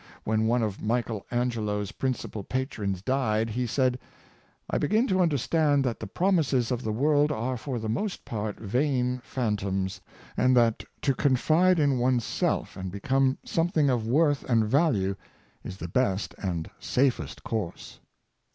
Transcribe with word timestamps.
When 0.23 0.47
one 0.47 0.63
of 0.63 0.81
Michael 0.81 1.27
Angelo's 1.29 1.91
principal 1.91 2.43
patrons 2.43 3.03
died, 3.03 3.51
he 3.51 3.67
said: 3.67 3.99
"I 4.67 4.79
begin 4.79 5.05
to 5.09 5.21
understand 5.21 5.83
that 5.83 5.99
the 5.99 6.07
promises 6.07 6.71
of 6.71 6.81
the 6.83 6.91
world 6.91 7.31
are 7.31 7.55
for 7.55 7.77
the 7.77 7.87
most 7.87 8.25
part 8.25 8.59
vain 8.59 9.21
phantoms, 9.23 10.01
and 10.35 10.57
that 10.57 10.83
to 11.03 11.13
confide 11.13 11.77
in 11.77 11.99
one's 11.99 12.25
self, 12.25 12.75
and 12.75 12.91
become 12.91 13.37
something 13.45 13.91
of 13.91 14.07
worth 14.07 14.43
and 14.45 14.65
value, 14.65 15.15
is 15.63 15.77
the 15.77 15.87
best 15.87 16.33
and 16.39 16.67
safest 16.79 17.43
course." 17.43 17.99